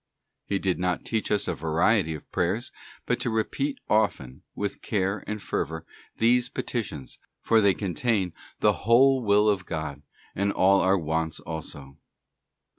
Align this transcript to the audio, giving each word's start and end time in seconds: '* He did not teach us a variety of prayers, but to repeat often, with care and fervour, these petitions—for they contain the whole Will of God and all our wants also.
'* 0.27 0.45
He 0.49 0.57
did 0.57 0.79
not 0.79 1.05
teach 1.05 1.29
us 1.29 1.47
a 1.47 1.53
variety 1.53 2.15
of 2.15 2.31
prayers, 2.31 2.71
but 3.05 3.19
to 3.19 3.29
repeat 3.29 3.77
often, 3.87 4.41
with 4.55 4.81
care 4.81 5.23
and 5.27 5.39
fervour, 5.39 5.85
these 6.17 6.49
petitions—for 6.49 7.61
they 7.61 7.75
contain 7.75 8.33
the 8.61 8.73
whole 8.89 9.23
Will 9.23 9.47
of 9.47 9.67
God 9.67 10.01
and 10.33 10.51
all 10.51 10.81
our 10.81 10.97
wants 10.97 11.39
also. 11.41 11.99